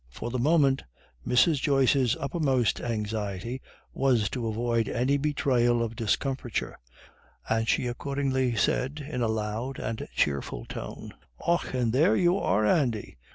For 0.09 0.31
the 0.31 0.39
moment 0.39 0.83
Mrs. 1.27 1.61
Joyce's 1.61 2.15
uppermost 2.19 2.81
anxiety 2.81 3.61
was 3.93 4.31
to 4.31 4.47
avoid 4.47 4.89
any 4.89 5.15
betrayal 5.19 5.83
of 5.83 5.95
discomfiture, 5.95 6.75
and 7.47 7.67
she 7.69 7.85
accordingly 7.85 8.55
said 8.55 9.05
in 9.07 9.21
a 9.21 9.27
loud 9.27 9.77
and 9.77 10.07
cheerful 10.15 10.65
tone: 10.65 11.13
"Och, 11.47 11.75
and 11.75 11.95
are 11.95 12.15
you 12.17 12.39
there, 12.41 12.65
Andy? 12.65 13.19